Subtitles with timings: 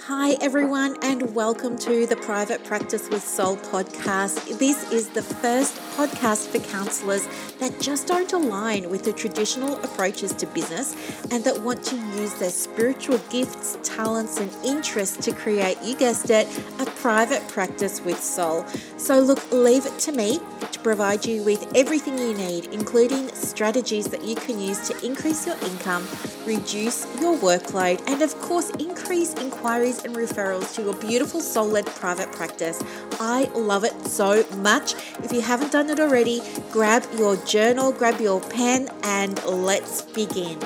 [0.00, 4.58] Hi, everyone, and welcome to the Private Practice with Soul podcast.
[4.58, 7.28] This is the first podcast for counselors
[7.60, 10.96] that just don't align with the traditional approaches to business
[11.30, 16.30] and that want to use their spiritual gifts, talents, and interests to create, you guessed
[16.30, 16.48] it,
[16.80, 18.64] a private practice with soul.
[18.96, 20.40] So, look, leave it to me
[20.72, 25.46] to provide you with everything you need, including strategies that you can use to increase
[25.46, 26.06] your income,
[26.46, 29.34] reduce your workload, and of course, increase
[29.82, 32.82] inquiries and referrals to your beautiful soul led private practice.
[33.18, 34.94] I love it so much.
[35.24, 36.40] If you haven't done it already,
[36.70, 40.58] grab your journal, grab your pen, and let's begin.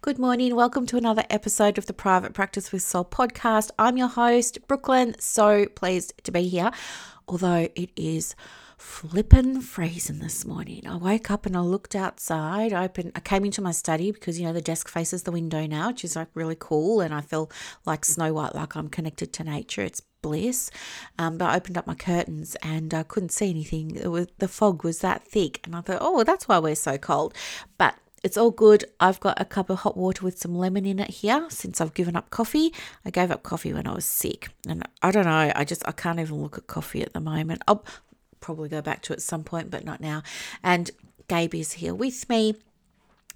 [0.00, 0.56] Good morning.
[0.56, 3.70] Welcome to another episode of the Private Practice with Soul podcast.
[3.78, 5.14] I'm your host, Brooklyn.
[5.20, 6.70] So pleased to be here,
[7.28, 8.34] although it is
[8.80, 10.86] flippin' freezing this morning.
[10.86, 12.72] I woke up and I looked outside.
[12.72, 15.66] I opened, I came into my study because you know the desk faces the window
[15.66, 17.50] now, which is like really cool, and I feel
[17.84, 19.82] like Snow White, like I'm connected to nature.
[19.82, 20.70] It's bliss.
[21.18, 23.96] Um, but I opened up my curtains and I couldn't see anything.
[23.96, 26.96] It was, the fog was that thick, and I thought, oh, that's why we're so
[26.96, 27.34] cold.
[27.76, 28.86] But it's all good.
[28.98, 31.94] I've got a cup of hot water with some lemon in it here since I've
[31.94, 32.72] given up coffee.
[33.04, 34.48] I gave up coffee when I was sick.
[34.66, 37.62] And I don't know, I just I can't even look at coffee at the moment.
[37.68, 37.84] I'll
[38.40, 40.22] probably go back to at some point, but not now.
[40.62, 40.90] And
[41.28, 42.54] Gabe is here with me.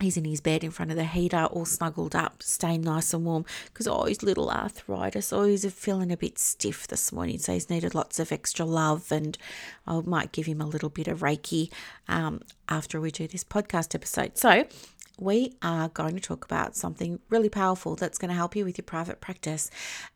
[0.00, 3.24] He's in his bed in front of the heater, all snuggled up, staying nice and
[3.24, 5.32] warm because oh, his little arthritis.
[5.32, 9.12] Oh, he's feeling a bit stiff this morning, so he's needed lots of extra love.
[9.12, 9.38] And
[9.86, 11.70] I might give him a little bit of Reiki
[12.08, 14.36] um, after we do this podcast episode.
[14.36, 14.64] So,
[15.18, 18.76] we are going to talk about something really powerful that's going to help you with
[18.76, 19.70] your private practice.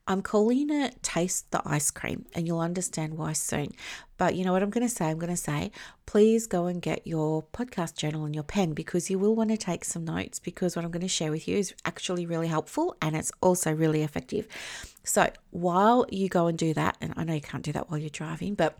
[0.07, 3.73] I'm calling it Taste the Ice Cream, and you'll understand why soon.
[4.17, 5.07] But you know what I'm going to say?
[5.07, 5.71] I'm going to say,
[6.07, 9.57] please go and get your podcast journal and your pen because you will want to
[9.57, 12.97] take some notes because what I'm going to share with you is actually really helpful
[13.01, 14.49] and it's also really effective.
[15.05, 17.98] So while you go and do that, and I know you can't do that while
[17.98, 18.77] you're driving, but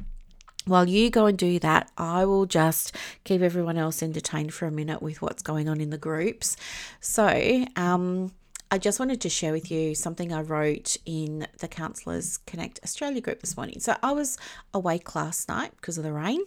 [0.69, 4.71] while you go and do that, I will just keep everyone else entertained for a
[4.71, 6.57] minute with what's going on in the groups.
[7.01, 8.33] So, um,
[8.71, 13.23] I just wanted to share with you something I wrote in the Counsellors Connect Australia
[13.23, 13.81] group this morning.
[13.81, 14.37] So, I was
[14.75, 16.41] awake last night because of the rain.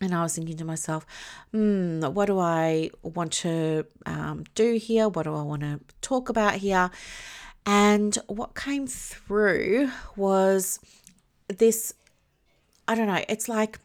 [0.00, 1.06] And I was thinking to myself,
[1.52, 5.08] hmm, what do I want to um, do here?
[5.08, 6.90] What do I want to talk about here?
[7.64, 10.80] And what came through was
[11.46, 11.94] this
[12.88, 13.78] I don't know, it's like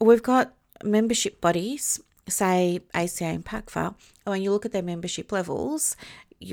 [0.00, 3.96] we've got membership bodies, say ACA and PACFA, and
[4.32, 5.96] when you look at their membership levels,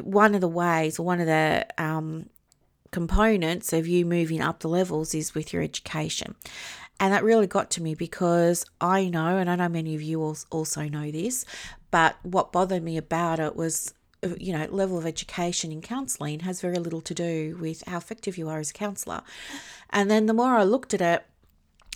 [0.01, 2.29] one of the ways, one of the um,
[2.91, 6.35] components of you moving up the levels is with your education.
[6.99, 10.21] And that really got to me because I know, and I know many of you
[10.49, 11.45] also know this,
[11.91, 16.41] but what bothered me about it was uh, you know, level of education in counselling
[16.41, 19.21] has very little to do with how effective you are as a counsellor.
[19.91, 21.25] And then the more I looked at it,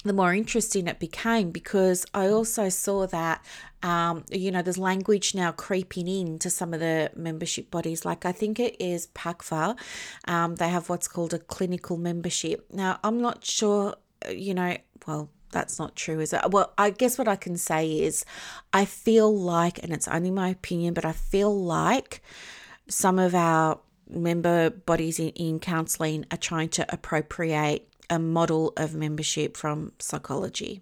[0.03, 3.44] the more interesting it became because I also saw that,
[3.81, 8.03] um, you know, there's language now creeping in to some of the membership bodies.
[8.06, 9.78] Like I think it is PACFA,
[10.28, 12.66] um, they have what's called a clinical membership.
[12.72, 13.96] Now, I'm not sure,
[14.30, 14.78] you know,
[15.08, 16.41] well, that's not true, is it?
[16.50, 18.25] Well, I guess what I can say is
[18.74, 22.22] I feel like, and it's only my opinion, but I feel like
[22.90, 28.94] some of our member bodies in, in counselling are trying to appropriate a model of
[28.94, 30.81] membership from psychology.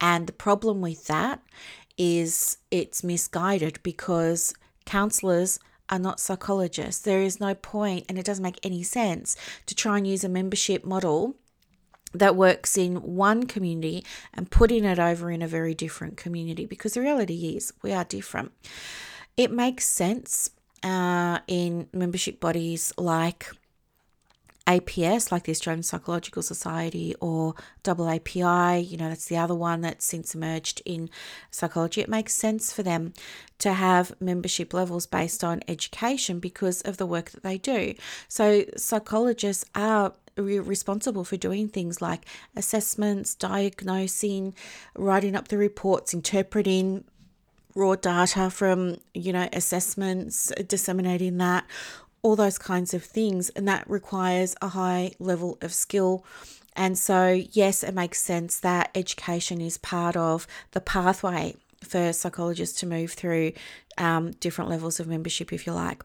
[0.00, 1.40] And the problem with that
[1.96, 4.52] is it's misguided because
[4.84, 7.02] counselors are not psychologists.
[7.02, 10.28] There is no point, and it doesn't make any sense to try and use a
[10.28, 11.36] membership model
[12.12, 16.94] that works in one community and putting it over in a very different community because
[16.94, 18.52] the reality is we are different.
[19.36, 20.50] It makes sense
[20.82, 23.46] uh, in membership bodies like
[24.66, 27.54] APS, like the Australian Psychological Society, or
[27.84, 31.08] AAPI, you know, that's the other one that's since emerged in
[31.50, 32.00] psychology.
[32.00, 33.14] It makes sense for them
[33.60, 37.94] to have membership levels based on education because of the work that they do.
[38.28, 44.54] So, psychologists are responsible for doing things like assessments, diagnosing,
[44.94, 47.04] writing up the reports, interpreting
[47.76, 51.64] raw data from you know assessments disseminating that
[52.26, 53.50] all those kinds of things.
[53.50, 56.24] And that requires a high level of skill.
[56.74, 62.80] And so, yes, it makes sense that education is part of the pathway for psychologists
[62.80, 63.52] to move through
[63.96, 66.02] um, different levels of membership, if you like.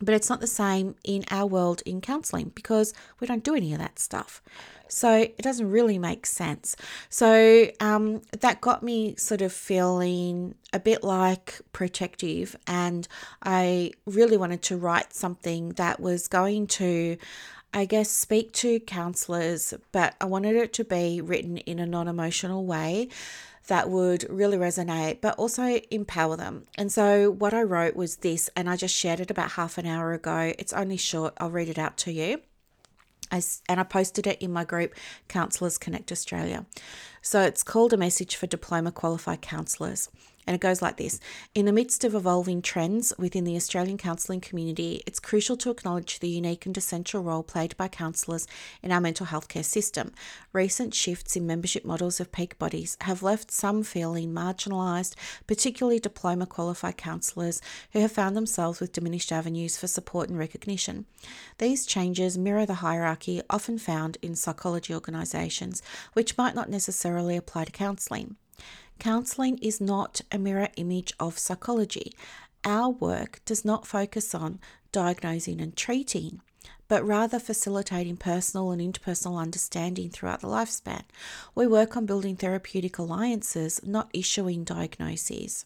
[0.00, 3.72] But it's not the same in our world in counseling because we don't do any
[3.72, 4.42] of that stuff.
[4.88, 6.76] So it doesn't really make sense.
[7.08, 13.08] So um, that got me sort of feeling a bit like protective, and
[13.42, 17.16] I really wanted to write something that was going to.
[17.76, 22.06] I guess speak to counselors, but I wanted it to be written in a non
[22.06, 23.08] emotional way
[23.66, 26.66] that would really resonate, but also empower them.
[26.76, 29.86] And so, what I wrote was this, and I just shared it about half an
[29.86, 30.52] hour ago.
[30.58, 32.40] It's only short, I'll read it out to you.
[33.30, 34.94] I, and I posted it in my group,
[35.28, 36.66] Counselors Connect Australia.
[37.22, 40.10] So it's called a message for diploma qualified counsellors.
[40.46, 41.20] And it goes like this
[41.54, 46.18] In the midst of evolving trends within the Australian counselling community, it's crucial to acknowledge
[46.18, 48.46] the unique and essential role played by counsellors
[48.82, 50.12] in our mental health care system.
[50.52, 55.14] Recent shifts in membership models of peak bodies have left some feeling marginalised,
[55.46, 57.62] particularly diploma qualified counsellors
[57.92, 61.06] who have found themselves with diminished avenues for support and recognition.
[61.58, 65.82] These changes mirror the hierarchy often found in psychology organisations,
[66.12, 68.36] which might not necessarily apply to counselling.
[68.98, 72.12] Counseling is not a mirror image of psychology.
[72.64, 74.60] Our work does not focus on
[74.92, 76.40] diagnosing and treating,
[76.88, 81.02] but rather facilitating personal and interpersonal understanding throughout the lifespan.
[81.54, 85.64] We work on building therapeutic alliances, not issuing diagnoses.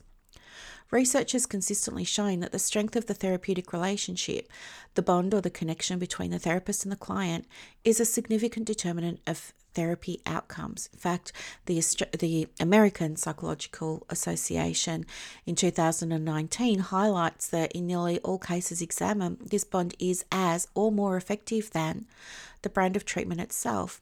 [0.90, 4.50] Research has consistently shown that the strength of the therapeutic relationship,
[4.94, 7.46] the bond or the connection between the therapist and the client,
[7.84, 10.90] is a significant determinant of therapy outcomes.
[10.92, 11.30] In fact,
[11.66, 11.80] the,
[12.18, 15.06] the American Psychological Association
[15.46, 21.16] in 2019 highlights that in nearly all cases examined, this bond is as or more
[21.16, 22.06] effective than
[22.62, 24.00] the brand of treatment itself.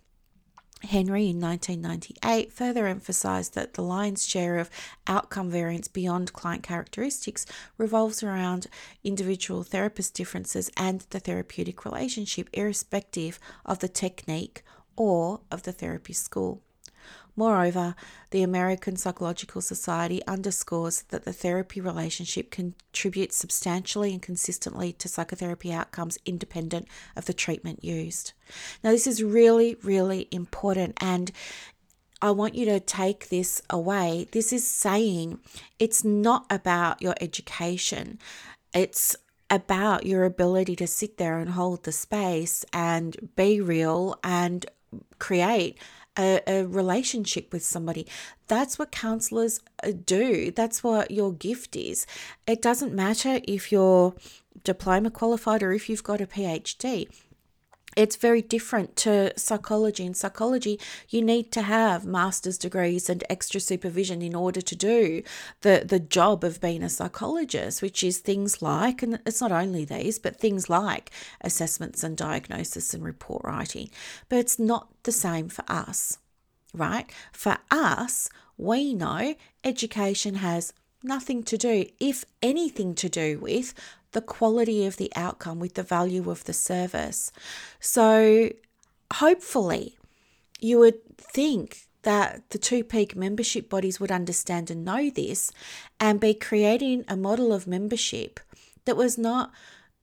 [0.82, 4.70] Henry in 1998 further emphasised that the lion's share of
[5.06, 7.44] outcome variance beyond client characteristics
[7.76, 8.66] revolves around
[9.04, 14.62] individual therapist differences and the therapeutic relationship, irrespective of the technique
[14.96, 16.62] or of the therapy school.
[17.36, 17.94] Moreover,
[18.30, 25.70] the American Psychological Society underscores that the therapy relationship contributes substantially and consistently to psychotherapy
[25.70, 28.32] outcomes independent of the treatment used.
[28.82, 31.30] Now, this is really, really important, and
[32.22, 34.26] I want you to take this away.
[34.32, 35.38] This is saying
[35.78, 38.18] it's not about your education,
[38.72, 39.14] it's
[39.50, 44.66] about your ability to sit there and hold the space and be real and
[45.18, 45.78] create
[46.18, 48.06] a, a, relationship with somebody.
[48.48, 50.50] That's what counselors uh, do.
[50.50, 52.06] That's what your gift is.
[52.46, 54.14] It doesn't matter if you're
[54.64, 57.08] diploma qualified or if you've got a PhD
[57.96, 60.04] it's very different to psychology.
[60.04, 60.78] In psychology,
[61.08, 65.22] you need to have master's degrees and extra supervision in order to do
[65.62, 69.86] the, the job of being a psychologist, which is things like, and it's not only
[69.86, 71.10] these, but things like
[71.40, 73.88] assessments and diagnosis and report writing.
[74.28, 76.18] But it's not the same for us,
[76.74, 77.10] right?
[77.32, 78.28] For us,
[78.58, 79.34] we know
[79.64, 83.72] education has nothing to do, if anything to do with
[84.16, 87.30] the quality of the outcome, with the value of the service.
[87.80, 88.48] So,
[89.12, 89.98] hopefully,
[90.58, 95.52] you would think that the two peak membership bodies would understand and know this
[96.00, 98.40] and be creating a model of membership
[98.86, 99.52] that was not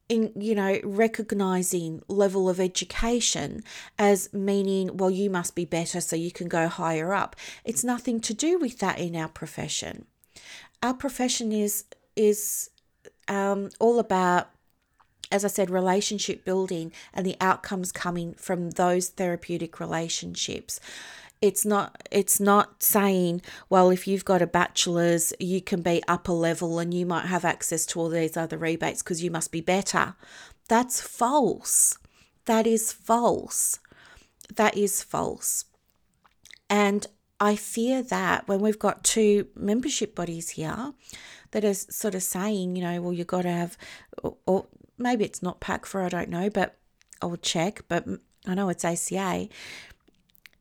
[0.09, 3.63] in you know recognizing level of education
[3.97, 8.19] as meaning well you must be better so you can go higher up it's nothing
[8.19, 10.05] to do with that in our profession
[10.83, 11.85] our profession is
[12.17, 12.69] is
[13.27, 14.49] um, all about
[15.33, 20.79] as I said, relationship building and the outcomes coming from those therapeutic relationships.
[21.41, 26.31] It's not it's not saying, well, if you've got a bachelor's, you can be upper
[26.31, 29.59] level and you might have access to all these other rebates because you must be
[29.59, 30.15] better.
[30.69, 31.97] That's false.
[32.45, 33.79] That is false.
[34.55, 35.65] That is false.
[36.69, 37.07] And
[37.39, 40.93] I fear that when we've got two membership bodies here,
[41.53, 43.77] that are sort of saying, you know, well, you've got to have,
[44.21, 44.65] or, or
[44.97, 46.75] maybe it's not PACFA, I don't know, but
[47.21, 48.05] I will check, but
[48.45, 49.47] I know it's ACA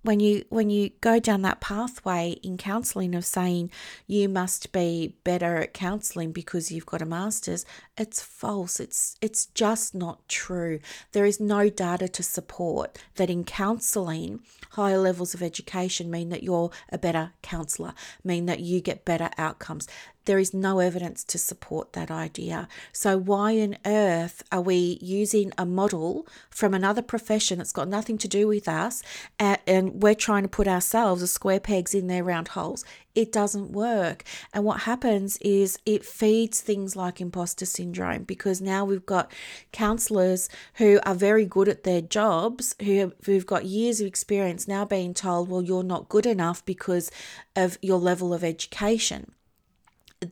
[0.02, 3.70] when you when you go down that pathway in counseling of saying
[4.06, 7.64] you must be better at counseling because you've got a masters
[7.96, 8.80] it's false.
[8.80, 10.80] It's it's just not true.
[11.12, 16.42] There is no data to support that in counseling higher levels of education mean that
[16.42, 17.92] you're a better counselor
[18.24, 19.86] mean that you get better outcomes
[20.24, 22.68] there is no evidence to support that idea.
[22.92, 28.18] So, why on earth are we using a model from another profession that's got nothing
[28.18, 29.02] to do with us
[29.38, 32.84] and we're trying to put ourselves as square pegs in their round holes?
[33.14, 34.24] It doesn't work.
[34.54, 39.30] And what happens is it feeds things like imposter syndrome because now we've got
[39.70, 44.66] counselors who are very good at their jobs, who have, who've got years of experience
[44.66, 47.10] now being told, well, you're not good enough because
[47.54, 49.32] of your level of education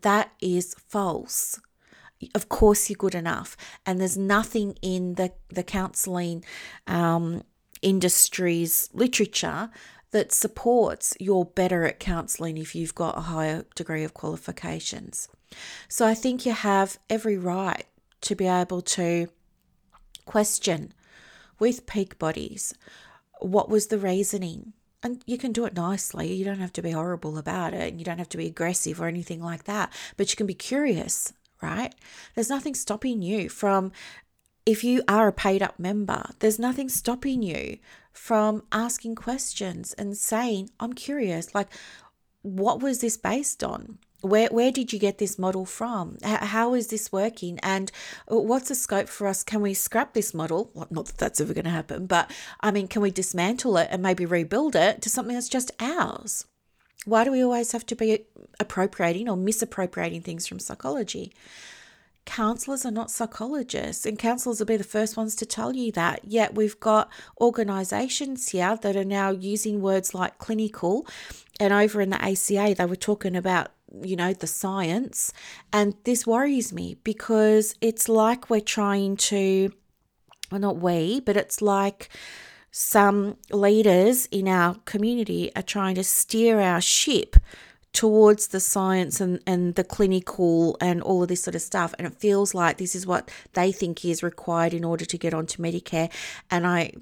[0.02, 1.60] that is false.
[2.34, 3.56] Of course, you're good enough,
[3.86, 6.44] and there's nothing in the the counselling
[6.86, 7.42] um,
[7.82, 9.70] industry's literature
[10.10, 15.28] that supports you're better at counselling if you've got a higher degree of qualifications.
[15.88, 17.86] So I think you have every right
[18.22, 19.28] to be able to
[20.24, 20.92] question
[21.58, 22.74] with peak bodies
[23.40, 26.32] what was the reasoning and you can do it nicely.
[26.32, 27.88] You don't have to be horrible about it.
[27.88, 29.92] And you don't have to be aggressive or anything like that.
[30.16, 31.94] But you can be curious, right?
[32.34, 33.92] There's nothing stopping you from,
[34.66, 37.78] if you are a paid up member, there's nothing stopping you
[38.12, 41.54] from asking questions and saying, I'm curious.
[41.54, 41.68] Like,
[42.42, 43.98] what was this based on?
[44.22, 46.18] Where where did you get this model from?
[46.22, 47.58] How is this working?
[47.62, 47.90] And
[48.28, 49.42] what's the scope for us?
[49.42, 50.70] Can we scrap this model?
[50.74, 53.88] Well, not that that's ever going to happen but i mean can we dismantle it
[53.90, 56.46] and maybe rebuild it to something that's just ours?
[57.06, 58.26] Why do we always have to be
[58.58, 61.32] appropriating or misappropriating things from psychology?
[62.26, 66.20] Counselors are not psychologists and counselors will be the first ones to tell you that.
[66.24, 67.10] Yet we've got
[67.40, 71.06] organizations here that are now using words like clinical
[71.58, 73.70] and over in the ACA they were talking about
[74.02, 75.32] you know, the science.
[75.72, 79.72] And this worries me because it's like we're trying to,
[80.50, 82.08] well, not we, but it's like
[82.70, 87.36] some leaders in our community are trying to steer our ship
[87.92, 91.92] towards the science and, and the clinical and all of this sort of stuff.
[91.98, 95.34] And it feels like this is what they think is required in order to get
[95.34, 96.10] onto Medicare.
[96.50, 96.92] And I,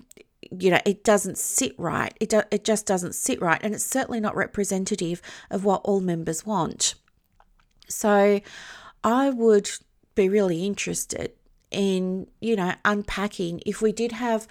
[0.57, 2.15] you know, it doesn't sit right.
[2.21, 3.61] It, do, it just doesn't sit right.
[3.63, 6.95] And it's certainly not representative of what all members want.
[7.89, 8.41] So
[9.03, 9.71] I would
[10.15, 11.33] be really interested
[11.71, 14.47] in, you know, unpacking if we did have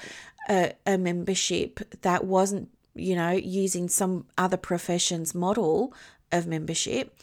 [0.50, 5.94] a, a membership that wasn't, you know, using some other profession's model
[6.32, 7.16] of membership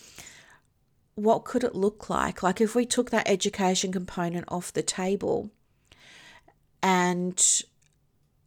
[1.14, 2.43] what could it look like?
[2.43, 5.50] Like if we took that education component off the table
[6.83, 7.62] and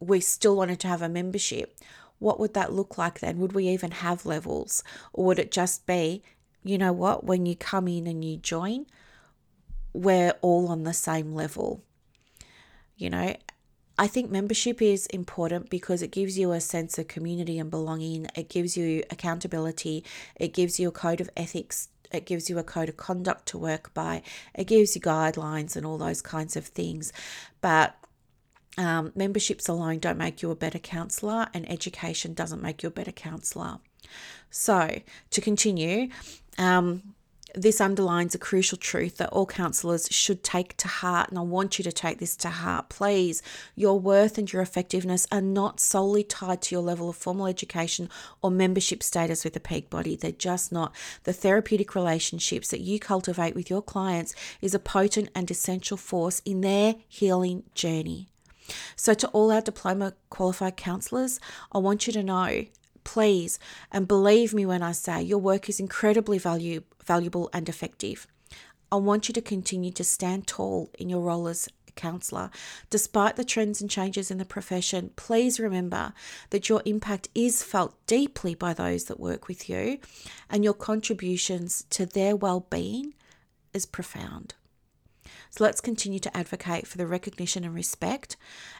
[0.00, 1.78] we still wanted to have a membership,
[2.18, 3.38] what would that look like then?
[3.38, 4.82] Would we even have levels?
[5.12, 6.22] Or would it just be,
[6.64, 8.86] you know what, when you come in and you join,
[9.92, 11.82] we're all on the same level?
[12.96, 13.36] You know,
[13.96, 18.26] I think membership is important because it gives you a sense of community and belonging.
[18.34, 20.04] It gives you accountability.
[20.36, 21.88] It gives you a code of ethics.
[22.12, 24.22] It gives you a code of conduct to work by.
[24.54, 27.12] It gives you guidelines and all those kinds of things.
[27.60, 27.96] But
[28.78, 32.92] um, memberships alone don't make you a better counsellor, and education doesn't make you a
[32.92, 33.80] better counsellor.
[34.50, 36.08] So, to continue,
[36.56, 37.14] um,
[37.54, 41.78] this underlines a crucial truth that all counsellors should take to heart, and I want
[41.78, 42.88] you to take this to heart.
[42.88, 43.42] Please,
[43.74, 48.08] your worth and your effectiveness are not solely tied to your level of formal education
[48.42, 50.14] or membership status with a peak body.
[50.14, 50.94] They're just not.
[51.24, 56.40] The therapeutic relationships that you cultivate with your clients is a potent and essential force
[56.44, 58.28] in their healing journey.
[58.96, 61.40] So, to all our diploma qualified counsellors,
[61.72, 62.66] I want you to know
[63.08, 63.58] please,
[63.90, 68.26] and believe me when I say your work is incredibly value, valuable and effective.
[68.92, 72.50] I want you to continue to stand tall in your role as counsellor.
[72.90, 76.12] Despite the trends and changes in the profession, please remember
[76.50, 79.98] that your impact is felt deeply by those that work with you,
[80.50, 83.14] and your contributions to their well being
[83.72, 84.54] is profound.
[85.50, 88.36] So let's continue to advocate for the recognition and respect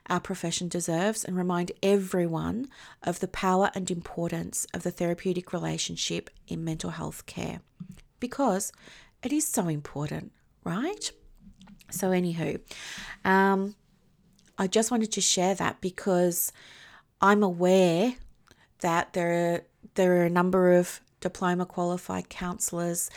[0.08, 2.68] our profession deserves and remind everyone
[3.02, 7.60] of the power and importance of the therapeutic relationship in mental health care
[8.20, 8.72] because
[9.22, 10.32] it is so important,
[10.64, 11.10] right?
[11.90, 12.60] So, anywho,
[13.24, 13.74] um,
[14.58, 16.52] I just wanted to share that because
[17.20, 18.14] I'm aware
[18.80, 19.60] that there are,
[19.94, 23.10] there are a number of diploma qualified counsellors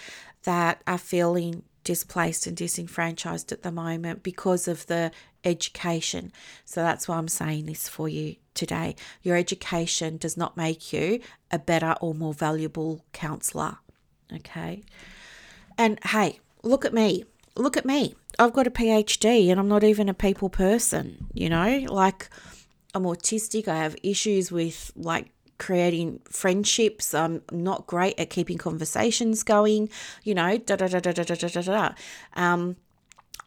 [0.43, 5.11] that are feeling displaced and disenfranchised at the moment because of the
[5.43, 6.31] education.
[6.65, 8.95] So that's why I'm saying this for you today.
[9.23, 11.19] Your education does not make you
[11.51, 13.77] a better or more valuable counselor.
[14.33, 14.83] Okay.
[15.77, 17.25] And hey, look at me.
[17.55, 18.15] Look at me.
[18.39, 21.85] I've got a PhD and I'm not even a people person, you know?
[21.89, 22.29] Like
[22.93, 25.31] I'm autistic, I have issues with like
[25.61, 27.13] creating friendships.
[27.13, 29.89] I'm not great at keeping conversations going,
[30.23, 31.93] you know, da da da da da da da da.
[32.33, 32.75] Um,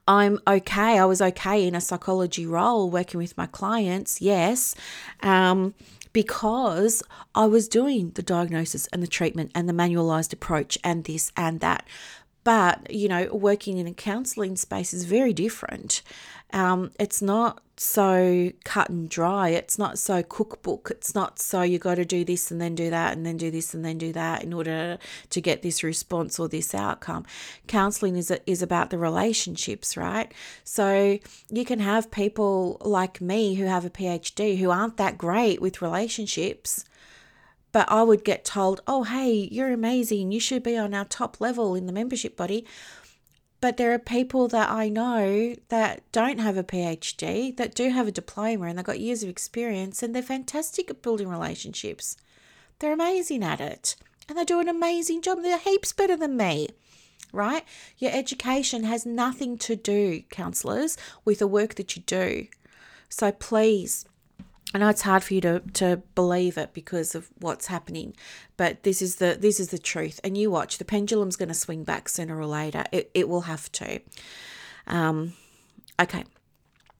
[0.06, 0.98] I'm okay.
[0.98, 4.76] I was okay in a psychology role working with my clients, yes,
[5.22, 5.74] um,
[6.12, 7.02] because
[7.34, 11.58] I was doing the diagnosis and the treatment and the manualized approach and this and
[11.60, 11.84] that.
[12.44, 16.02] But, you know, working in a counseling space is very different.
[16.54, 19.48] Um, it's not so cut and dry.
[19.48, 20.88] It's not so cookbook.
[20.92, 23.50] It's not so you got to do this and then do that and then do
[23.50, 24.98] this and then do that in order
[25.30, 27.26] to get this response or this outcome.
[27.66, 30.32] Counseling is is about the relationships, right?
[30.62, 31.18] So
[31.50, 35.82] you can have people like me who have a PhD who aren't that great with
[35.82, 36.84] relationships
[37.72, 40.30] but I would get told, oh, hey, you're amazing.
[40.30, 42.64] You should be on our top level in the membership body.
[43.64, 48.06] But there are people that I know that don't have a PhD, that do have
[48.06, 52.18] a diploma and they've got years of experience and they're fantastic at building relationships.
[52.78, 53.96] They're amazing at it
[54.28, 55.40] and they do an amazing job.
[55.40, 56.68] They're heaps better than me,
[57.32, 57.64] right?
[57.96, 62.48] Your education has nothing to do, counsellors, with the work that you do.
[63.08, 64.04] So please
[64.74, 68.16] I know it's hard for you to, to believe it because of what's happening,
[68.56, 70.18] but this is the this is the truth.
[70.24, 72.84] And you watch, the pendulum's going to swing back sooner or later.
[72.90, 74.00] It, it will have to.
[74.88, 75.34] Um,
[76.00, 76.24] okay.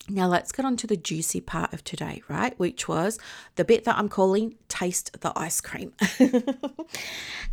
[0.09, 2.57] Now let's get on to the juicy part of today, right?
[2.59, 3.19] Which was
[3.57, 5.95] the bit that I'm calling taste the ice cream.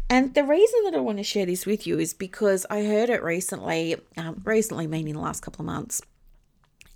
[0.09, 3.09] and the reason that I want to share this with you is because I heard
[3.09, 6.01] it recently, um, recently meaning the last couple of months.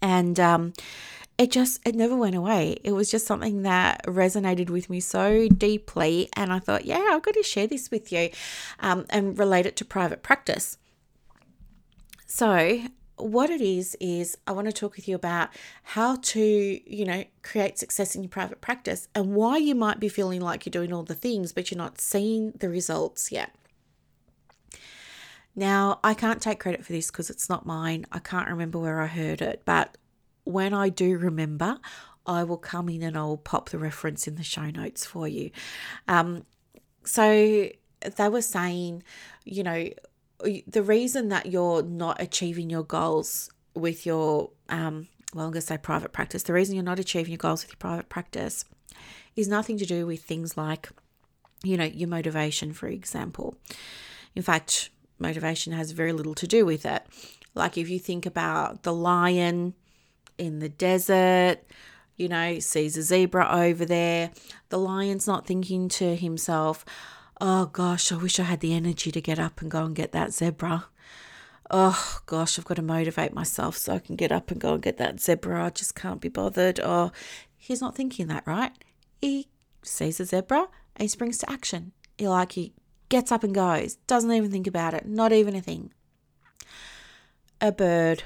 [0.01, 0.73] And um,
[1.37, 2.77] it just it never went away.
[2.83, 7.21] It was just something that resonated with me so deeply and i thought yeah i've
[7.23, 8.29] got to share this with you
[8.79, 10.77] um, and relate it to private practice.
[12.27, 12.81] So
[13.17, 15.47] what it is is i want to talk with you about
[15.83, 20.09] how to you know create success in your private practice and why you might be
[20.09, 23.55] feeling like you're doing all the things but you're not seeing the results yet.
[25.57, 28.05] Now, I can't take credit for this because it's not mine.
[28.11, 29.97] I can't remember where I heard it, but
[30.45, 31.79] when I do remember,
[32.25, 35.51] I will come in and I'll pop the reference in the show notes for you.
[36.07, 36.43] Um,
[37.03, 37.69] so
[38.17, 39.03] they were saying,
[39.43, 39.89] you know,
[40.67, 45.61] the reason that you're not achieving your goals with your, um, well, I'm going to
[45.61, 48.65] say private practice, the reason you're not achieving your goals with your private practice
[49.35, 50.89] is nothing to do with things like,
[51.63, 53.55] you know, your motivation, for example.
[54.35, 57.03] In fact, motivation has very little to do with it.
[57.53, 59.73] Like if you think about the lion,
[60.37, 61.59] in the desert,
[62.15, 64.31] you know, sees a zebra over there.
[64.69, 66.85] The lion's not thinking to himself,
[67.41, 70.11] oh gosh, I wish I had the energy to get up and go and get
[70.13, 70.85] that zebra.
[71.71, 74.83] Oh gosh, I've got to motivate myself so I can get up and go and
[74.83, 75.65] get that zebra.
[75.65, 76.79] I just can't be bothered.
[76.79, 77.11] Oh,
[77.57, 78.71] he's not thinking that, right?
[79.21, 79.47] He
[79.81, 81.91] sees a zebra and he springs to action.
[82.17, 82.73] He like he
[83.09, 85.91] gets up and goes, doesn't even think about it, not even a thing.
[87.59, 88.23] A bird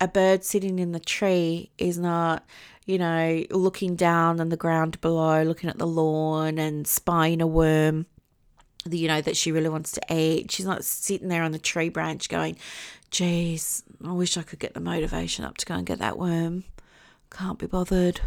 [0.00, 2.44] a bird sitting in the tree is not,
[2.84, 7.46] you know, looking down on the ground below, looking at the lawn and spying a
[7.46, 8.06] worm,
[8.88, 10.50] you know, that she really wants to eat.
[10.50, 12.56] She's not sitting there on the tree branch going,
[13.10, 16.64] geez, I wish I could get the motivation up to go and get that worm.
[17.30, 18.20] Can't be bothered.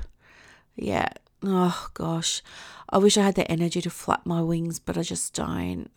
[0.76, 1.10] Yeah.
[1.44, 2.42] Oh gosh.
[2.90, 5.90] I wish I had the energy to flap my wings, but I just don't.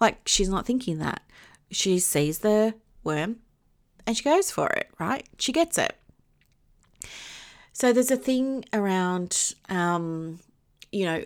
[0.00, 1.22] Like, she's not thinking that.
[1.70, 3.36] She sees the worm,
[4.06, 5.28] and she goes for it, right?
[5.38, 5.96] She gets it.
[7.72, 10.40] So there's a thing around, um,
[10.92, 11.24] you know,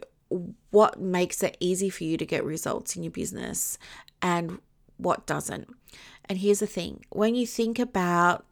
[0.70, 3.78] what makes it easy for you to get results in your business
[4.22, 4.58] and
[4.96, 5.68] what doesn't.
[6.26, 8.44] And here's the thing when you think about,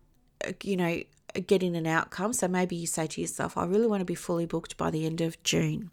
[0.62, 1.02] you know,
[1.46, 4.46] getting an outcome, so maybe you say to yourself, I really want to be fully
[4.46, 5.90] booked by the end of June.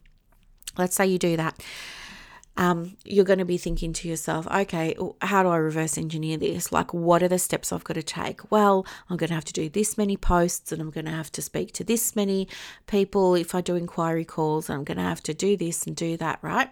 [0.78, 1.62] Let's say you do that
[2.60, 6.74] um, you're going to be thinking to yourself, okay, how do I reverse engineer this?
[6.74, 8.52] Like, what are the steps I've got to take?
[8.52, 11.32] Well, I'm going to have to do this many posts and I'm going to have
[11.32, 12.50] to speak to this many
[12.86, 14.70] people if I do inquiry calls.
[14.70, 16.70] I'm going to have to do this and do that, right?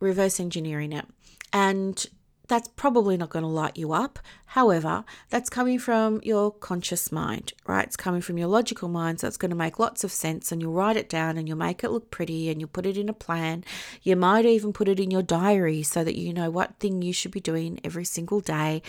[0.00, 1.06] Reverse engineering it.
[1.52, 2.04] And
[2.52, 4.18] that's probably not going to light you up.
[4.44, 7.86] However, that's coming from your conscious mind, right?
[7.86, 10.60] It's coming from your logical mind, so it's going to make lots of sense and
[10.60, 13.08] you'll write it down and you'll make it look pretty and you'll put it in
[13.08, 13.64] a plan.
[14.02, 17.14] You might even put it in your diary so that you know what thing you
[17.14, 18.82] should be doing every single day.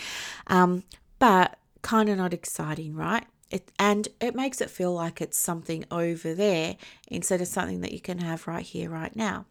[0.48, 0.84] Um,
[1.18, 3.24] but kind of not exciting, right?
[3.50, 6.76] It, and it makes it feel like it's something over there
[7.08, 9.46] instead of something that you can have right here, right now.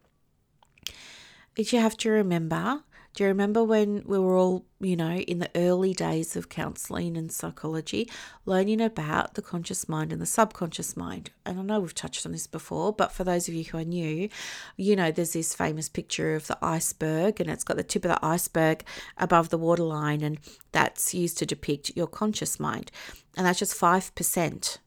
[1.56, 5.38] But you have to remember Do you remember when we were all, you know, in
[5.38, 8.10] the early days of counseling and psychology,
[8.44, 11.30] learning about the conscious mind and the subconscious mind?
[11.46, 13.84] And I know we've touched on this before, but for those of you who are
[13.84, 14.28] new,
[14.76, 18.10] you know, there's this famous picture of the iceberg and it's got the tip of
[18.10, 18.82] the iceberg
[19.16, 20.40] above the waterline, and
[20.72, 22.90] that's used to depict your conscious mind.
[23.36, 24.78] And that's just 5%,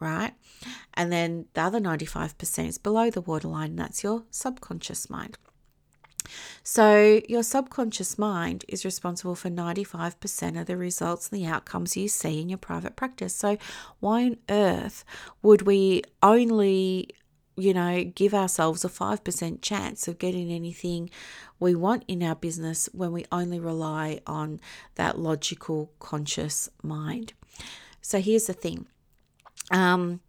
[0.00, 0.34] right?
[0.94, 5.38] And then the other 95% is below the waterline, and that's your subconscious mind.
[6.62, 12.08] So, your subconscious mind is responsible for 95% of the results and the outcomes you
[12.08, 13.34] see in your private practice.
[13.34, 13.58] So,
[14.00, 15.04] why on earth
[15.42, 17.10] would we only,
[17.56, 21.10] you know, give ourselves a 5% chance of getting anything
[21.60, 24.60] we want in our business when we only rely on
[24.96, 27.32] that logical, conscious mind?
[28.00, 28.86] So, here's the thing.
[29.70, 30.20] Um,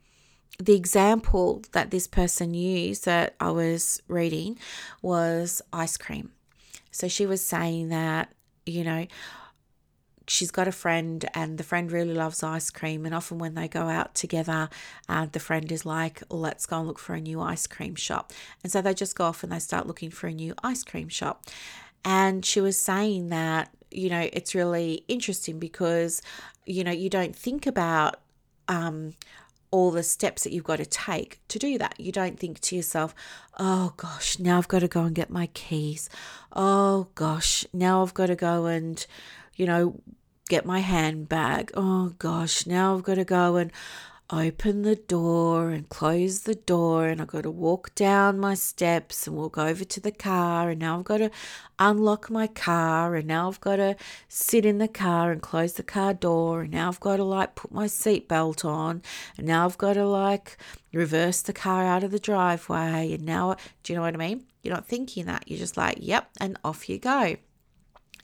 [0.58, 4.58] the example that this person used that I was reading
[5.02, 6.32] was ice cream.
[6.92, 8.34] So she was saying that,
[8.66, 9.08] you know,
[10.28, 13.06] she's got a friend and the friend really loves ice cream.
[13.06, 14.70] And often when they go out together,
[15.08, 18.32] uh, the friend is like, let's go and look for a new ice cream shop.
[18.64, 21.10] And so they just go off and they start looking for a new ice cream
[21.10, 21.46] shop.
[22.06, 26.22] And she was saying that, you know, it's really interesting because,
[26.66, 28.20] you know, you don't think about,
[28.68, 29.16] um,
[29.72, 32.00] all the steps that you've got to take to do that.
[32.00, 33.14] You don't think to yourself,
[33.58, 36.10] oh gosh, now I've got to go and get my keys.
[36.54, 39.06] Oh gosh, now I've got to go and,
[39.56, 40.02] you know,
[40.50, 41.72] get my handbag.
[41.76, 43.72] Oh gosh, now I've got to go and
[44.32, 49.26] open the door and close the door and I've got to walk down my steps
[49.26, 51.32] and walk over to the car and now I've got to
[51.80, 53.96] unlock my car and now I've got to
[54.28, 57.56] sit in the car and close the car door and now I've got to like
[57.56, 59.02] put my seatbelt on
[59.36, 60.58] and now I've got to like
[60.94, 64.46] reverse the car out of the driveway and now do you know what I mean?
[64.62, 65.48] You're not thinking that.
[65.48, 67.38] You're just like, yep, and off you go.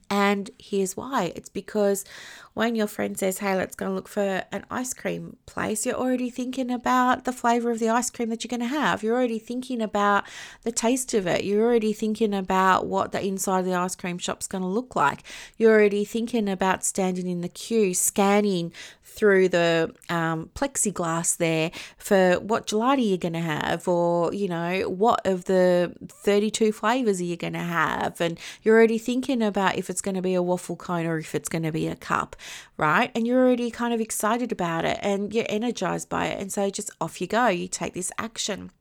[0.09, 2.05] And here's why it's because
[2.53, 6.29] when your friend says, Hey, let's go look for an ice cream place, you're already
[6.29, 9.03] thinking about the flavor of the ice cream that you're going to have.
[9.03, 10.25] You're already thinking about
[10.63, 11.43] the taste of it.
[11.43, 14.95] You're already thinking about what the inside of the ice cream shop's going to look
[14.95, 15.23] like.
[15.57, 18.71] You're already thinking about standing in the queue, scanning
[19.05, 24.89] through the um, plexiglass there for what gelati you're going to have, or, you know,
[24.89, 28.19] what of the 32 flavors are you going to have.
[28.19, 31.35] And you're already thinking about if it's going to be a waffle cone or if
[31.35, 32.35] it's going to be a cup,
[32.77, 33.11] right?
[33.15, 36.41] And you're already kind of excited about it and you're energized by it.
[36.41, 38.71] And so just off you go, you take this action.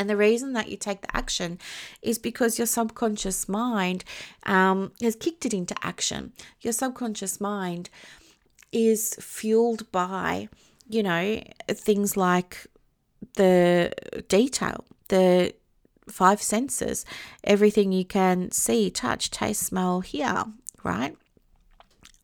[0.00, 1.58] And the reason that you take the action
[2.00, 4.02] is because your subconscious mind
[4.46, 6.32] um, has kicked it into action.
[6.62, 7.90] Your subconscious mind
[8.72, 10.48] is fueled by,
[10.88, 12.66] you know, things like
[13.36, 13.92] the
[14.28, 15.54] detail, the
[16.08, 17.04] five senses,
[17.44, 20.44] everything you can see, touch, taste, smell, hear,
[20.82, 21.16] right?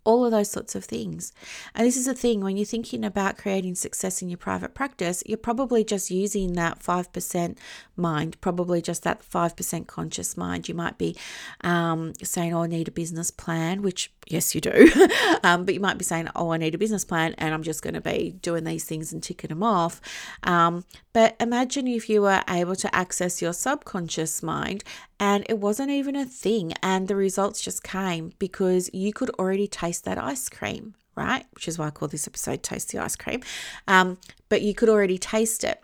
[0.06, 1.32] all of those sorts of things.
[1.74, 5.22] And this is a thing when you're thinking about creating success in your private practice,
[5.26, 7.58] you're probably just using that 5%
[7.96, 10.68] mind, probably just that 5% conscious mind.
[10.68, 11.16] You might be
[11.62, 14.90] um, saying, Oh, I need a business plan, which, yes, you do.
[15.42, 17.82] um, but you might be saying, Oh, I need a business plan, and I'm just
[17.82, 20.00] going to be doing these things and ticking them off.
[20.42, 24.84] Um, but imagine if you were able to access your subconscious mind
[25.18, 29.66] and it wasn't even a thing, and the results just came because you could already
[29.66, 31.46] taste that ice cream, right?
[31.54, 33.42] Which is why I call this episode Taste the Ice Cream.
[33.88, 35.82] Um, but you could already taste it.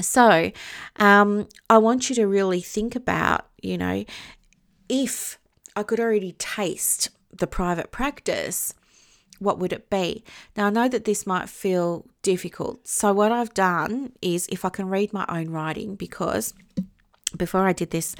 [0.00, 0.52] So
[0.96, 4.04] um, I want you to really think about, you know,
[4.88, 5.38] if
[5.74, 8.74] I could already taste the private practice,
[9.38, 10.24] what would it be?
[10.56, 12.86] Now, I know that this might feel difficult.
[12.86, 16.54] So, what I've done is if I can read my own writing, because
[17.36, 18.16] before I did this,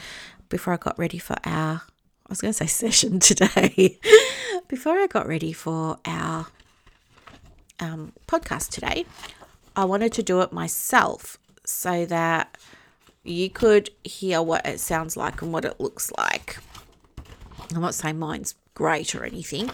[0.49, 3.99] before I got ready for our, I was going to say session today,
[4.69, 6.47] before I got ready for our
[7.81, 9.05] um, podcast today,
[9.75, 12.57] I wanted to do it myself so that
[13.25, 16.59] you could hear what it sounds like and what it looks like.
[17.75, 19.71] I'm not saying mine's great or anything,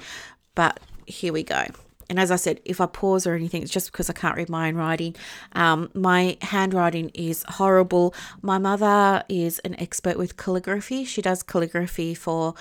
[0.55, 1.67] but here we go.
[2.15, 4.49] And as I said, if I pause or anything, it's just because I can't read
[4.49, 5.17] my own writing.
[5.55, 8.15] Um, my handwriting is horrible.
[8.41, 11.05] My mother is an expert with calligraphy.
[11.07, 12.55] She does calligraphy for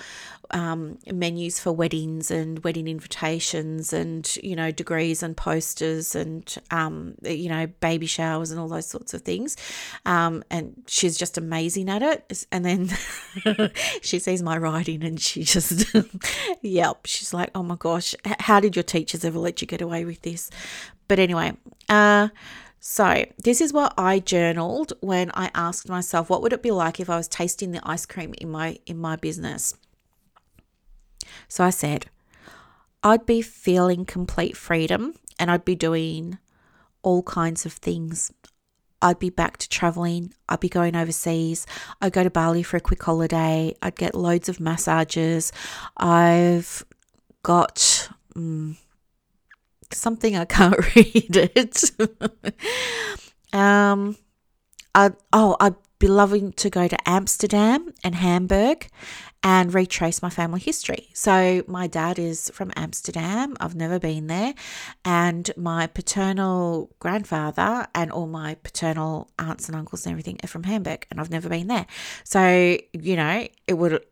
[0.50, 7.14] um, menus for weddings and wedding invitations and, you know, degrees and posters and, um,
[7.22, 9.56] you know, baby showers and all those sorts of things.
[10.04, 12.46] Um, and she's just amazing at it.
[12.50, 12.90] And then
[14.02, 15.94] she sees my writing and she just,
[16.62, 20.04] yep, she's like, oh my gosh, how did your teachers ever let you get away
[20.04, 20.50] with this?
[21.06, 21.52] But anyway,
[21.88, 22.28] uh,
[22.86, 27.00] so, this is what I journaled when I asked myself what would it be like
[27.00, 29.74] if I was tasting the ice cream in my in my business.
[31.48, 32.10] So I said,
[33.02, 36.36] I'd be feeling complete freedom and I'd be doing
[37.02, 38.30] all kinds of things.
[39.00, 40.34] I'd be back to traveling.
[40.48, 41.66] I'd be going overseas.
[42.02, 43.74] I'd go to Bali for a quick holiday.
[43.80, 45.52] I'd get loads of massages.
[45.96, 46.84] I've
[47.42, 48.76] got um,
[49.94, 51.90] something I can't read it.
[53.52, 54.16] um,
[54.94, 58.88] I oh I'd be loving to go to Amsterdam and Hamburg
[59.42, 61.08] and retrace my family history.
[61.12, 63.56] So, my dad is from Amsterdam.
[63.60, 64.54] I've never been there.
[65.04, 70.64] And my paternal grandfather and all my paternal aunts and uncles and everything are from
[70.64, 71.86] Hamburg, and I've never been there.
[72.24, 74.02] So, you know, it would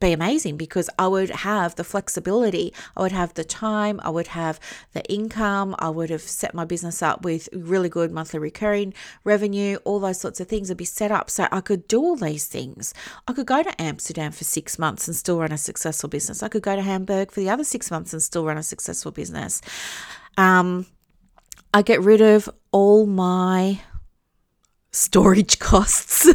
[0.00, 4.28] be amazing because I would have the flexibility, I would have the time, I would
[4.28, 4.58] have
[4.92, 9.78] the income, I would have set my business up with really good monthly recurring revenue,
[9.84, 12.46] all those sorts of things would be set up so I could do all these
[12.46, 12.92] things.
[13.28, 16.42] I could go to Amsterdam for six months and still run a successful business.
[16.42, 19.12] I could go to Hamburg for the other six months and still run a successful
[19.12, 19.60] business.
[20.36, 20.86] Um,
[21.72, 23.80] I get rid of all my
[24.92, 26.28] storage costs.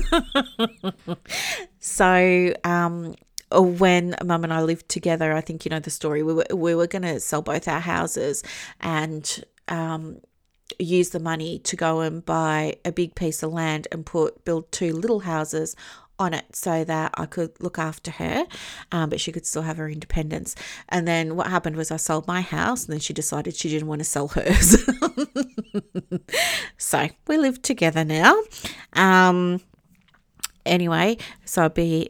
[1.79, 3.15] so um,
[3.51, 6.23] when mum and I lived together, I think you know the story.
[6.23, 8.43] We were we were going to sell both our houses
[8.79, 10.21] and um,
[10.77, 14.71] use the money to go and buy a big piece of land and put build
[14.71, 15.75] two little houses
[16.19, 18.45] on it so that I could look after her,
[18.91, 20.53] um, but she could still have her independence.
[20.89, 23.87] And then what happened was I sold my house, and then she decided she didn't
[23.87, 24.77] want to sell hers.
[26.77, 28.35] so we live together now.
[28.93, 29.61] Um,
[30.65, 32.09] anyway, so I'll be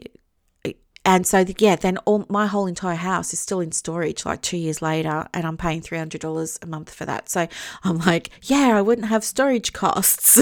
[1.10, 4.56] and so yeah then all my whole entire house is still in storage like two
[4.56, 7.28] years later and i'm paying $300 a month for that.
[7.28, 7.48] So
[7.82, 10.40] i'm like yeah i wouldn't have storage costs.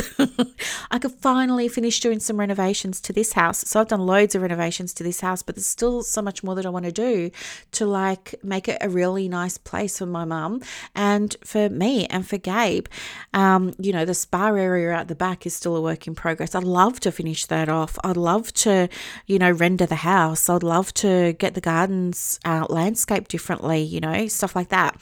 [0.91, 3.61] I could finally finish doing some renovations to this house.
[3.67, 6.55] So i've done loads of renovations to this house but there's still so much more
[6.55, 7.31] that i want to do
[7.73, 10.61] to like make it a really nice place for my mum
[10.95, 12.89] and for me and for gabe.
[13.33, 16.55] Um, you know the spa area out the back is still a work in progress.
[16.55, 17.99] I'd love to finish that off.
[18.05, 18.91] I'd love to
[19.27, 24.01] you know render the house I'd love to get the gardens uh, landscaped differently, you
[24.01, 25.01] know, stuff like that.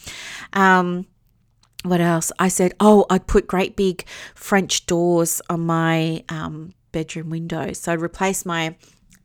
[0.52, 1.06] Um,
[1.82, 2.30] what else?
[2.38, 7.78] I said, oh, I'd put great big French doors on my um, bedroom windows.
[7.78, 8.76] So I'd replace my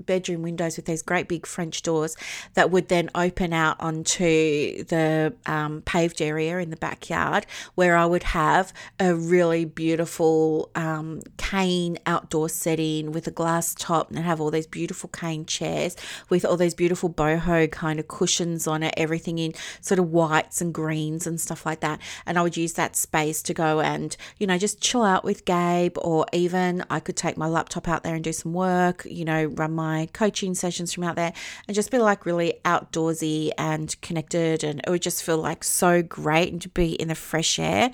[0.02, 2.16] bedroom windows with these great big French doors
[2.54, 8.06] that would then open out onto the um, paved area in the backyard where I
[8.06, 14.42] would have a really beautiful um, cane outdoor setting with a glass top and have
[14.42, 15.96] all these beautiful cane chairs
[16.30, 20.62] with all these beautiful boho kind of cushions on it, everything in sort of whites
[20.62, 22.00] and greens and stuff like that.
[22.26, 25.46] And I would use that space to go and, you know, just chill out with
[25.46, 29.26] Gabe or even I could take my laptop out there and do some work, you
[29.26, 31.34] know, run my my coaching sessions from out there
[31.68, 34.64] and just be like really outdoorsy and connected.
[34.64, 37.92] And it would just feel like so great and to be in the fresh air.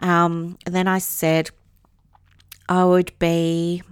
[0.00, 1.50] Um, and then I said,
[2.68, 3.82] I would be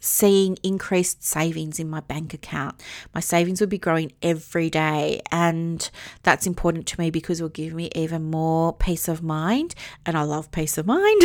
[0.00, 2.82] seeing increased savings in my bank account.
[3.14, 5.88] My savings would be growing every day, and
[6.22, 9.74] that's important to me because it will give me even more peace of mind.
[10.04, 11.22] And I love peace of mind.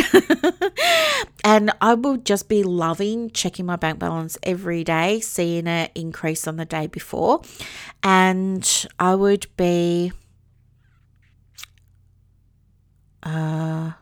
[1.44, 6.46] and I will just be loving checking my bank balance every day, seeing it increase
[6.46, 7.40] on the day before.
[8.02, 10.12] And I would be.
[13.22, 13.92] Uh,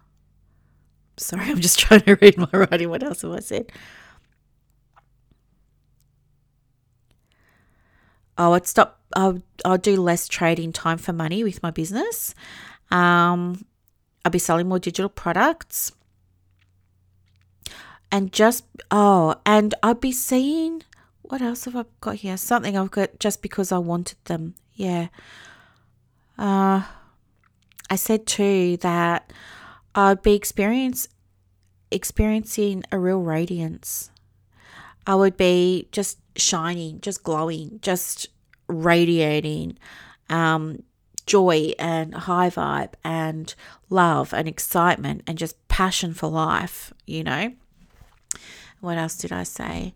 [1.16, 2.90] sorry, I'm just trying to read my writing.
[2.90, 3.72] What else have I said?
[8.36, 9.00] I would stop.
[9.16, 12.34] I'll, I'll do less trading time for money with my business.
[12.90, 13.64] Um,
[14.24, 15.92] I'll be selling more digital products.
[18.10, 20.82] And just, oh, and I'd be seeing,
[21.22, 22.36] what else have I got here?
[22.36, 24.54] Something I've got just because I wanted them.
[24.74, 25.08] Yeah.
[26.38, 26.82] Uh,
[27.90, 29.32] I said too that
[29.94, 31.08] I'd be experience,
[31.90, 34.10] experiencing a real radiance.
[35.06, 38.28] I would be just shining, just glowing, just
[38.68, 39.78] radiating
[40.30, 40.82] um,
[41.26, 43.54] joy and high vibe and
[43.90, 47.52] love and excitement and just passion for life, you know.
[48.80, 49.94] What else did I say?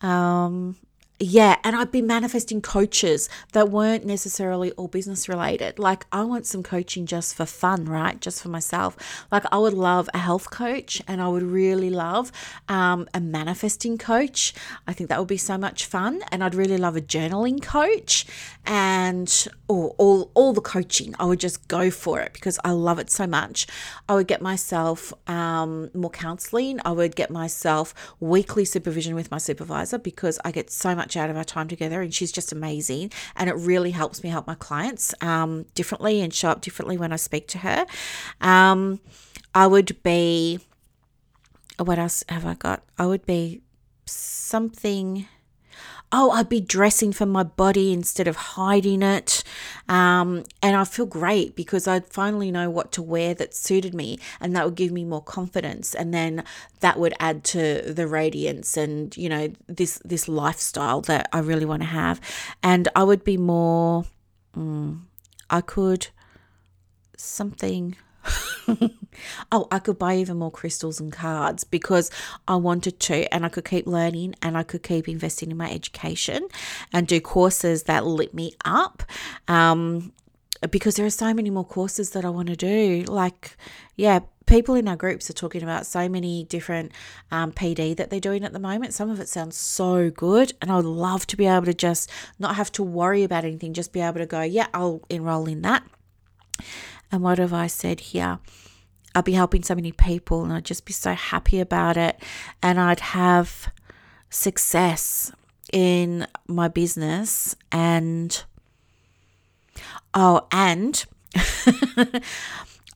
[0.00, 0.76] Um,
[1.20, 5.78] yeah, and I'd be manifesting coaches that weren't necessarily all business related.
[5.78, 8.20] Like, I want some coaching just for fun, right?
[8.20, 8.96] Just for myself.
[9.30, 12.32] Like, I would love a health coach and I would really love
[12.68, 14.54] um, a manifesting coach.
[14.88, 16.20] I think that would be so much fun.
[16.32, 18.26] And I'd really love a journaling coach
[18.66, 21.14] and oh, all, all the coaching.
[21.20, 23.68] I would just go for it because I love it so much.
[24.08, 26.80] I would get myself um, more counseling.
[26.84, 31.16] I would get myself weekly supervision with my supervisor because I get so much much
[31.16, 33.12] out of our time together, and she's just amazing.
[33.36, 37.12] And it really helps me help my clients um, differently and show up differently when
[37.12, 37.86] I speak to her.
[38.40, 39.00] Um,
[39.54, 40.60] I would be,
[41.78, 42.82] what else have I got?
[42.98, 43.60] I would be
[44.06, 45.28] something
[46.16, 49.42] oh, I'd be dressing for my body instead of hiding it.
[49.88, 54.20] Um, and I feel great because I'd finally know what to wear that suited me,
[54.40, 55.92] and that would give me more confidence.
[55.92, 56.44] And then
[56.78, 61.66] that would add to the radiance and you know this this lifestyle that I really
[61.66, 62.20] want to have.
[62.62, 64.04] And I would be more.
[64.56, 65.00] Mm,
[65.50, 66.08] I could
[67.16, 67.96] something
[69.52, 72.10] oh, I could buy even more crystals and cards because
[72.48, 75.70] I wanted to, and I could keep learning and I could keep investing in my
[75.70, 76.48] education
[76.92, 79.02] and do courses that lit me up.
[79.48, 80.12] Um,
[80.70, 83.04] because there are so many more courses that I want to do.
[83.06, 83.56] Like,
[83.96, 86.92] yeah, people in our groups are talking about so many different
[87.30, 88.94] um, PD that they're doing at the moment.
[88.94, 92.10] Some of it sounds so good, and I would love to be able to just
[92.38, 95.62] not have to worry about anything, just be able to go, yeah, I'll enroll in
[95.62, 95.84] that.
[97.14, 98.40] And what have I said here?
[99.14, 102.20] I'd be helping so many people and I'd just be so happy about it.
[102.60, 103.70] And I'd have
[104.30, 105.30] success
[105.72, 108.44] in my business and
[110.12, 111.04] oh and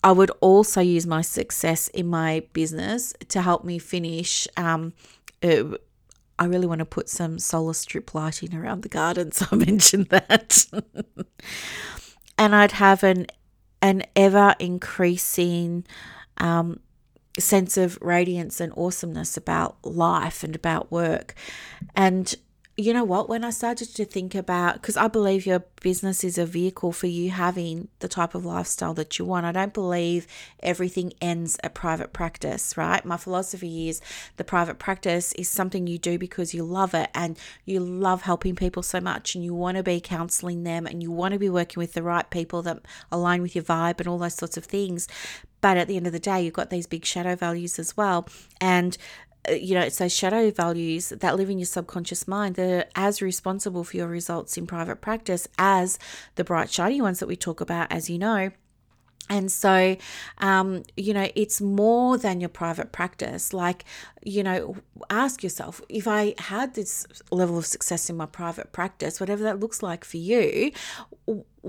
[0.02, 4.94] I would also use my success in my business to help me finish um,
[5.44, 5.76] uh,
[6.40, 10.09] I really want to put some solar strip lighting around the garden, so I mentioned
[10.09, 10.66] that.
[12.38, 13.26] and I'd have an
[13.81, 15.85] an ever increasing
[16.38, 16.81] um,
[17.38, 21.35] sense of radiance and awesomeness about life and about work.
[21.95, 22.35] And
[22.79, 23.29] you know what?
[23.29, 27.09] When I started to think about, because I believe your business is a vehicle for
[27.09, 30.29] you having the type of lifestyle that you want, I don't believe
[30.62, 33.05] everything ends at private practice, right?
[33.05, 34.01] My philosophy is
[34.37, 38.55] the private practice is something you do because you love it and you love helping
[38.55, 41.51] people so much and you want to be counseling them and you want to be
[41.51, 42.79] working with the right people that
[43.11, 45.09] align with your vibe and all those sorts of things.
[45.61, 48.29] But at the end of the day, you've got these big shadow values as well.
[48.61, 48.97] And
[49.48, 53.22] you know, it's those shadow values that live in your subconscious mind that are as
[53.22, 55.98] responsible for your results in private practice as
[56.35, 58.51] the bright, shiny ones that we talk about, as you know.
[59.31, 59.96] And so,
[60.38, 63.53] um, you know, it's more than your private practice.
[63.53, 63.85] Like,
[64.24, 64.77] you know,
[65.11, 69.61] ask yourself if I had this level of success in my private practice, whatever that
[69.61, 70.72] looks like for you,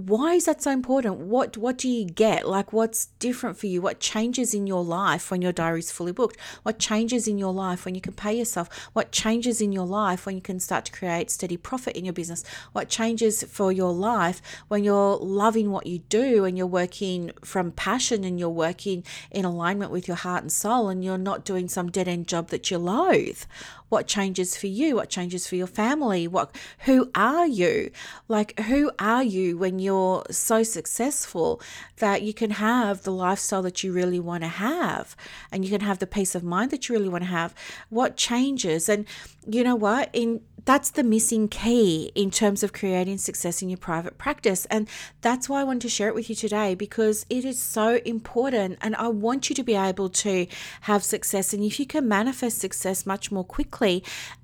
[0.07, 1.17] why is that so important?
[1.17, 2.47] What what do you get?
[2.47, 3.81] Like what's different for you?
[3.81, 6.39] What changes in your life when your diary is fully booked?
[6.63, 8.69] What changes in your life when you can pay yourself?
[8.93, 12.13] What changes in your life when you can start to create steady profit in your
[12.13, 12.43] business?
[12.71, 17.71] What changes for your life when you're loving what you do and you're working from
[17.71, 21.67] passion and you're working in alignment with your heart and soul and you're not doing
[21.67, 23.43] some dead end job that you loathe?
[23.89, 27.91] What changes for you what changes for your family what who are you?
[28.27, 31.61] Like who are you when you're so successful
[31.97, 35.15] that you can have the lifestyle that you really want to have?
[35.51, 37.53] And you can have the peace of mind that you really want to have.
[37.89, 38.89] What changes?
[38.89, 39.05] And
[39.47, 40.09] you know what?
[40.13, 44.65] In that's the missing key in terms of creating success in your private practice.
[44.65, 44.87] And
[45.21, 48.77] that's why I wanted to share it with you today because it is so important.
[48.81, 50.47] And I want you to be able to
[50.81, 51.53] have success.
[51.53, 54.03] And if you can manifest success much more quickly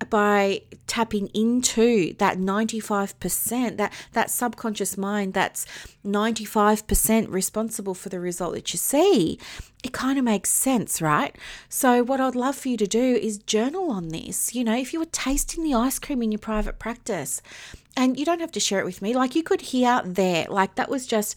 [0.10, 5.65] by tapping into that 95%, that, that subconscious mind that's
[6.06, 9.39] 95% responsible for the result that you see,
[9.86, 11.36] it kind of makes sense, right?
[11.69, 14.56] So, what I'd love for you to do is journal on this.
[14.56, 17.39] You know, if you were tasting the ice cream in your private practice,
[17.95, 20.74] and you don't have to share it with me, like you could hear there, like
[20.74, 21.36] that was just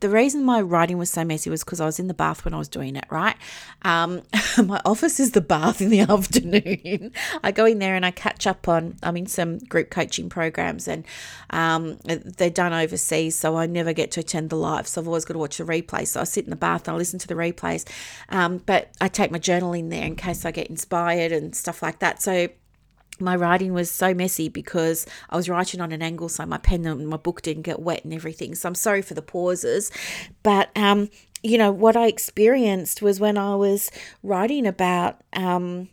[0.00, 2.52] the reason my writing was so messy was because I was in the bath when
[2.52, 3.36] I was doing it, right?
[3.82, 4.22] Um,
[4.64, 7.12] my office is the bath in the afternoon.
[7.42, 10.86] I go in there and I catch up on, I'm in some group coaching programs
[10.86, 11.04] and
[11.50, 14.86] um, they're done overseas, so I never get to attend the live.
[14.86, 16.08] So I've always got to watch the replays.
[16.08, 17.88] So I sit in the bath and I listen to the replays.
[18.28, 21.82] Um, but I take my journal in there in case I get inspired and stuff
[21.82, 22.22] like that.
[22.22, 22.48] So
[23.20, 26.86] my writing was so messy because I was writing on an angle, so my pen
[26.86, 28.54] and my book didn't get wet and everything.
[28.54, 29.90] So I'm sorry for the pauses,
[30.42, 31.10] but um,
[31.42, 33.90] you know what I experienced was when I was
[34.22, 35.88] writing about um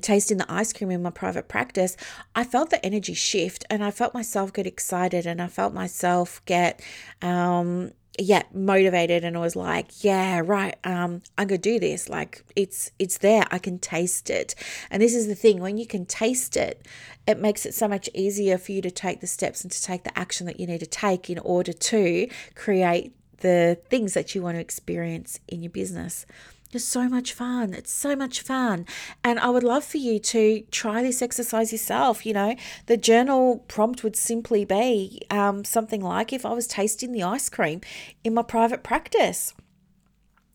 [0.00, 1.96] tasting the ice cream in my private practice,
[2.34, 6.42] I felt the energy shift and I felt myself get excited and I felt myself
[6.44, 6.82] get
[7.22, 12.44] um yeah motivated and I was like yeah right um i'm gonna do this like
[12.54, 14.54] it's it's there i can taste it.
[14.90, 16.86] And this is the thing when you can taste it
[17.26, 20.04] it makes it so much easier for you to take the steps and to take
[20.04, 24.42] the action that you need to take in order to create the things that you
[24.42, 26.24] want to experience in your business
[26.72, 27.74] It's so much fun.
[27.74, 28.86] It's so much fun.
[29.22, 32.26] And I would love for you to try this exercise yourself.
[32.26, 37.12] You know, the journal prompt would simply be um, something like if I was tasting
[37.12, 37.80] the ice cream
[38.24, 39.54] in my private practice,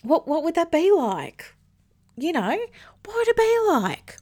[0.03, 1.55] what, what would that be like?
[2.17, 2.59] You know,
[3.05, 4.17] what would it be like?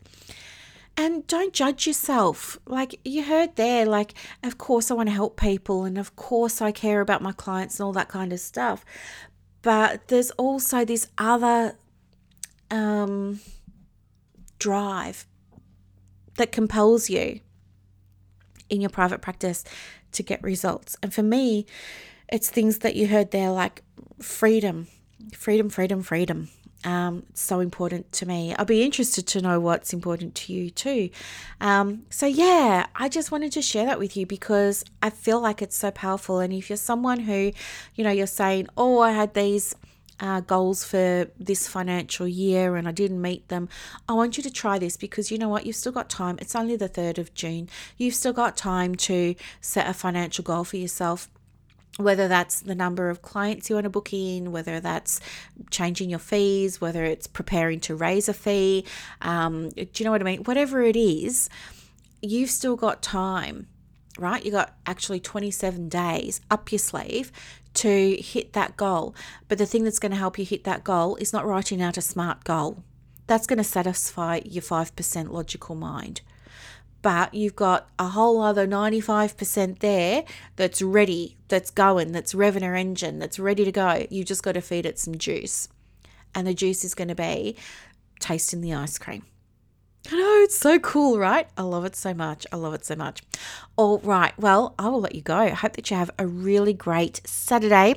[0.99, 2.59] and don't judge yourself.
[2.65, 6.61] Like you heard there, like, of course, I want to help people, and of course,
[6.61, 8.83] I care about my clients and all that kind of stuff.
[9.61, 11.77] But there's also this other
[12.71, 13.39] um,
[14.57, 15.25] drive
[16.37, 17.41] that compels you
[18.69, 19.63] in your private practice
[20.13, 20.95] to get results.
[21.03, 21.65] And for me,
[22.31, 23.83] it's things that you heard there like
[24.21, 24.87] freedom,
[25.33, 26.49] freedom, freedom, freedom.
[26.85, 28.55] Um, it's so important to me.
[28.55, 31.09] I'll be interested to know what's important to you too.
[31.59, 35.61] Um, so, yeah, I just wanted to share that with you because I feel like
[35.61, 36.39] it's so powerful.
[36.39, 37.51] And if you're someone who,
[37.95, 39.75] you know, you're saying, oh, I had these
[40.21, 43.67] uh, goals for this financial year and I didn't meet them,
[44.07, 45.65] I want you to try this because you know what?
[45.65, 46.37] You've still got time.
[46.39, 47.69] It's only the 3rd of June.
[47.97, 51.29] You've still got time to set a financial goal for yourself
[51.99, 55.19] whether that's the number of clients you want to book in, whether that's
[55.69, 58.85] changing your fees, whether it's preparing to raise a fee,
[59.21, 60.43] um, do you know what I mean?
[60.45, 61.49] Whatever it is,
[62.21, 63.67] you've still got time,
[64.17, 64.43] right?
[64.45, 67.33] You got actually 27 days up your sleeve
[67.75, 69.13] to hit that goal.
[69.49, 71.97] But the thing that's going to help you hit that goal is not writing out
[71.97, 72.83] a smart goal.
[73.27, 76.21] That's going to satisfy your 5% logical mind
[77.01, 80.23] but you've got a whole other 95% there
[80.55, 84.05] that's ready, that's going, that's revving her engine, that's ready to go.
[84.09, 85.69] You just got to feed it some juice.
[86.35, 87.55] And the juice is going to be
[88.19, 89.23] tasting the ice cream.
[90.11, 91.47] I know, it's so cool, right?
[91.57, 92.47] I love it so much.
[92.51, 93.21] I love it so much.
[93.75, 95.37] All right, well, I will let you go.
[95.37, 97.95] I hope that you have a really great Saturday.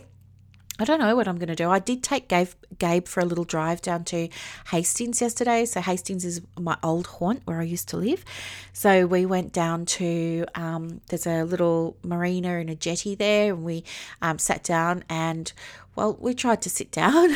[0.78, 1.70] I don't know what I'm going to do.
[1.70, 2.48] I did take Gabe,
[2.78, 4.28] Gabe for a little drive down to
[4.70, 5.66] Hastings yesterday.
[5.66, 8.24] So, Hastings is my old haunt where I used to live.
[8.72, 13.64] So, we went down to, um, there's a little marina and a jetty there, and
[13.64, 13.84] we
[14.22, 15.52] um, sat down and
[15.94, 17.30] well, we tried to sit down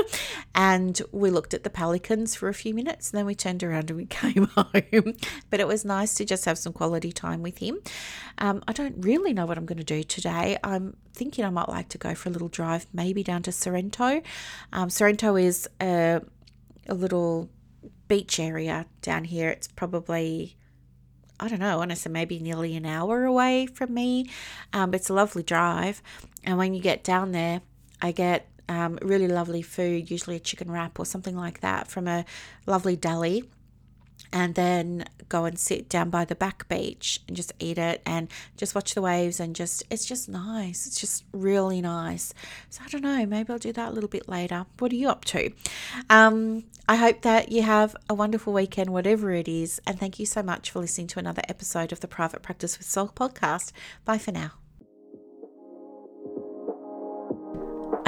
[0.54, 3.90] and we looked at the pelicans for a few minutes and then we turned around
[3.90, 5.14] and we came home.
[5.50, 7.78] but it was nice to just have some quality time with him.
[8.38, 10.56] Um, I don't really know what I'm going to do today.
[10.64, 14.22] I'm thinking I might like to go for a little drive, maybe down to Sorrento.
[14.72, 16.22] Um, Sorrento is a,
[16.88, 17.50] a little
[18.06, 19.50] beach area down here.
[19.50, 20.56] It's probably
[21.40, 24.28] I don't know, honestly, maybe nearly an hour away from me.
[24.72, 26.02] Um, it's a lovely drive.
[26.42, 27.60] And when you get down there,
[28.00, 32.06] I get um, really lovely food, usually a chicken wrap or something like that from
[32.06, 32.24] a
[32.66, 33.44] lovely deli.
[34.30, 38.28] And then go and sit down by the back beach and just eat it and
[38.58, 40.86] just watch the waves and just, it's just nice.
[40.86, 42.34] It's just really nice.
[42.68, 44.66] So I don't know, maybe I'll do that a little bit later.
[44.80, 45.50] What are you up to?
[46.10, 49.80] Um, I hope that you have a wonderful weekend, whatever it is.
[49.86, 52.86] And thank you so much for listening to another episode of the Private Practice with
[52.86, 53.72] Soul podcast.
[54.04, 54.52] Bye for now.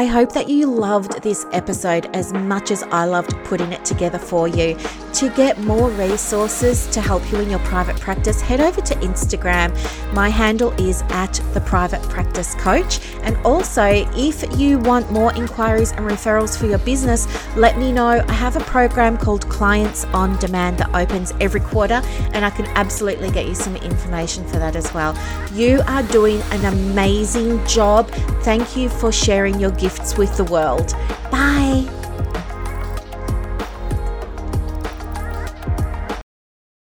[0.01, 4.19] I hope that you loved this episode as much as I loved putting it together
[4.19, 4.79] for you.
[5.21, 9.71] To get more resources to help you in your private practice, head over to Instagram.
[10.14, 13.01] My handle is at the private practice coach.
[13.23, 13.85] And also,
[14.16, 18.25] if you want more inquiries and referrals for your business, let me know.
[18.27, 22.01] I have a program called Clients on Demand that opens every quarter,
[22.33, 25.14] and I can absolutely get you some information for that as well.
[25.53, 28.11] You are doing an amazing job.
[28.43, 30.95] Thank you for sharing your gifts with the world.
[31.31, 32.00] Bye.